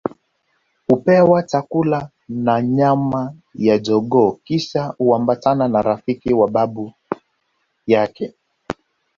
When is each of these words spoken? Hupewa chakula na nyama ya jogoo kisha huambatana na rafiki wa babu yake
Hupewa 0.87 1.43
chakula 1.43 2.09
na 2.29 2.61
nyama 2.61 3.33
ya 3.55 3.77
jogoo 3.79 4.31
kisha 4.43 4.85
huambatana 4.85 5.67
na 5.67 5.81
rafiki 5.81 6.33
wa 6.33 6.49
babu 6.49 6.93
yake 7.87 8.33